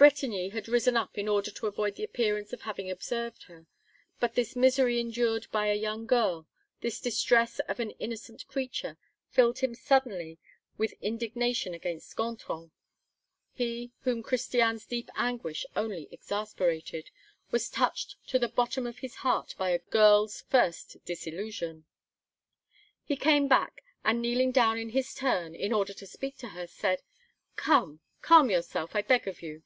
[0.00, 3.66] Bretigny had risen up in order to avoid the appearance of having observed her,
[4.18, 6.48] but this misery endured by a young girl,
[6.80, 8.96] this distress of an innocent creature,
[9.28, 10.38] filled him suddenly
[10.78, 12.70] with indignation against Gontran.
[13.52, 17.10] He, whom Christiane's deep anguish only exasperated,
[17.50, 21.84] was touched to the bottom of his heart by a girl's first disillusion.
[23.04, 26.66] He came back, and kneeling down in his turn, in order to speak to her,
[26.66, 27.02] said:
[27.56, 29.62] "Come, calm yourself, I beg of you.